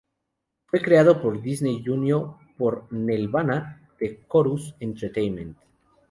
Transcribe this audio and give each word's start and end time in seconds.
Fue 0.65 0.81
creado 0.81 1.21
por 1.21 1.43
Disney 1.43 1.83
Junior 1.85 2.35
por 2.57 2.87
Nelvana 2.91 3.87
de 3.99 4.23
Corus 4.25 4.73
Entertainment. 4.79 5.55